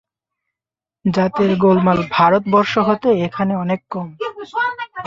জাতের 1.05 1.51
গোলমাল 1.55 1.99
ভারতবর্ষ 2.11 2.73
হতে 2.87 3.09
এখানে 3.25 3.53
অনেক 3.55 3.81
কম। 3.91 4.07